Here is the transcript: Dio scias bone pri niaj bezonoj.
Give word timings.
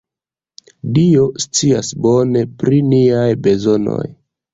Dio 0.93 1.25
scias 1.43 1.89
bone 2.05 2.43
pri 2.63 2.79
niaj 2.95 3.29
bezonoj. 3.49 4.09